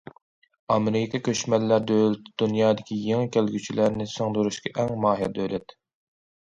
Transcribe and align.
ئامېرىكا 0.75 1.21
كۆچمەنلەر 1.27 1.85
دۆلىتى، 1.91 2.33
دۇنيادىكى 2.43 2.99
يېڭى 3.11 3.31
كەلگۈچىلەرنى 3.37 4.11
سىڭدۈرۈشكە 4.17 4.77
ئەڭ 4.79 4.95
ماھىر 5.07 5.39
دۆلەت. 5.41 5.81